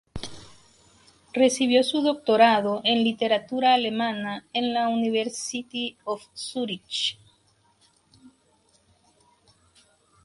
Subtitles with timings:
[1.31, 7.19] Recibió su doctorado en Literatura alemana en la University of Zurich.